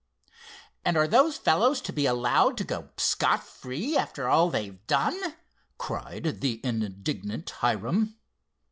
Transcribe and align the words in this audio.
"And 0.83 0.97
are 0.97 1.07
those 1.07 1.37
fellows 1.37 1.79
to 1.81 1.93
be 1.93 2.07
allowed 2.07 2.57
to 2.57 2.63
go 2.63 2.89
scot 2.97 3.43
free 3.43 3.95
after 3.95 4.27
all 4.27 4.49
they've 4.49 4.83
done!" 4.87 5.35
cried 5.77 6.41
the 6.41 6.59
indignant 6.63 7.47
Hiram. 7.47 8.15